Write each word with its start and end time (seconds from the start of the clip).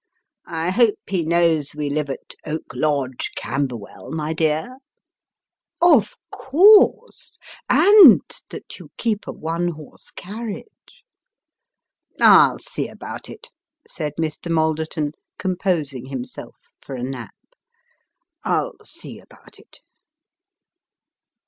I 0.47 0.71
hope 0.71 0.97
he 1.07 1.23
knows 1.23 1.75
we 1.75 1.87
live 1.87 2.09
at 2.09 2.33
Oak 2.47 2.73
Lodge, 2.73 3.29
Camberwell, 3.35 4.09
my 4.09 4.33
dear?"" 4.33 4.77
Of 5.83 6.15
course 6.31 7.37
and 7.69 8.21
that 8.49 8.79
you 8.79 8.89
keep 8.97 9.27
a 9.27 9.31
one 9.31 9.67
horse 9.67 10.09
carriage."" 10.09 10.65
I'll 12.19 12.57
see 12.57 12.87
about 12.87 13.29
it," 13.29 13.49
said 13.87 14.13
Mr. 14.19 14.49
Malderton, 14.49 15.11
composing 15.37 16.07
himself 16.07 16.55
for 16.81 16.95
a 16.95 17.03
nap;" 17.03 17.35
I'll 18.43 18.73
see 18.83 19.19
about 19.19 19.59
it." 19.59 19.81